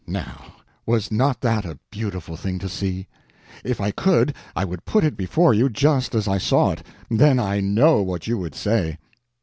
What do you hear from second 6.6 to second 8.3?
it; then I know what